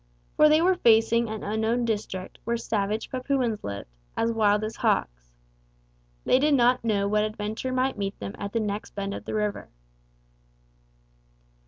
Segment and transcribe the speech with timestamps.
[0.35, 5.35] For they were facing an unknown district where savage Papuans lived as wild as hawks.
[6.25, 9.35] They did not know what adventure might meet them at the next bend of the
[9.35, 9.69] river.